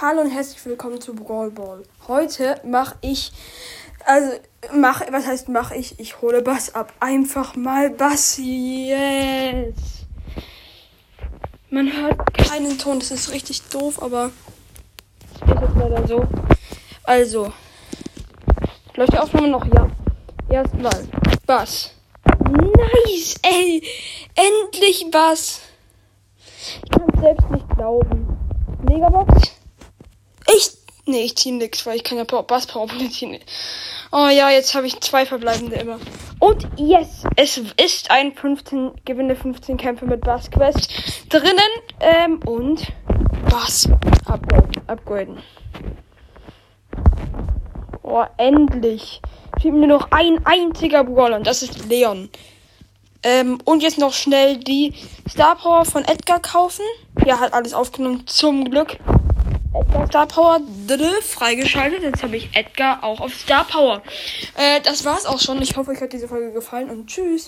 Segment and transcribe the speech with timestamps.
[0.00, 1.82] Hallo und herzlich willkommen zu Brawl Ball.
[2.06, 3.32] Heute mache ich,
[4.04, 4.30] also
[4.72, 5.98] mach, was heißt mache ich?
[5.98, 6.92] Ich hole Bass ab.
[7.00, 8.38] Einfach mal Bass.
[8.38, 9.74] Yes.
[11.70, 14.26] Man hört keinen Ton, das ist richtig doof, aber
[15.34, 16.24] ist jetzt leider so.
[17.02, 17.52] Also,
[18.94, 19.66] läuft die Aufnahme noch?
[19.66, 19.90] Ja.
[20.48, 21.08] Erstmal
[21.44, 21.92] Bass.
[22.48, 23.82] Nice, ey.
[24.36, 25.62] Endlich Bass.
[26.84, 28.38] Ich kann es selbst nicht glauben.
[28.88, 29.57] Megabox.
[31.08, 33.40] Nee, ich ziehe nix, weil ich kann ja Bass Powerpoint ziehen.
[34.12, 35.98] Oh ja, jetzt habe ich zwei verbleibende immer.
[36.38, 40.92] Und yes, es ist ein 15, gewinne 15 Kämpfe mit Bass Quest
[41.30, 41.70] drinnen.
[42.00, 42.92] Ähm, und
[43.50, 43.88] Bass
[44.26, 44.70] upgraden.
[44.86, 45.38] upgraden.
[48.02, 49.22] Oh, endlich.
[49.62, 52.28] Fehlt mir noch ein einziger Brawler und das ist Leon.
[53.22, 54.92] Ähm, und jetzt noch schnell die
[55.26, 56.84] Star Power von Edgar kaufen.
[57.24, 58.98] Ja, hat alles aufgenommen, zum Glück.
[59.74, 60.60] Edgar Star Power
[61.22, 62.02] freigeschaltet.
[62.02, 64.02] Jetzt habe ich Edgar auch auf Star Power.
[64.56, 65.60] Äh, das war's auch schon.
[65.60, 67.46] Ich hoffe, euch hat diese Folge gefallen und tschüss.